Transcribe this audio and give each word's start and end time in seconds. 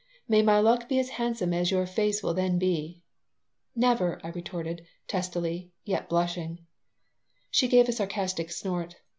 May 0.27 0.41
my 0.41 0.59
luck 0.59 0.89
be 0.89 0.97
as 0.97 1.09
handsome 1.09 1.53
as 1.53 1.69
your 1.69 1.85
face 1.85 2.23
will 2.23 2.33
then 2.33 2.57
be." 2.57 3.03
"Never!" 3.75 4.19
I 4.25 4.29
retorted, 4.29 4.83
testily, 5.07 5.73
yet 5.85 6.09
blushing 6.09 6.65
She 7.51 7.67
gave 7.67 7.87
a 7.87 7.91
sarcastic 7.91 8.49
snort. 8.49 8.95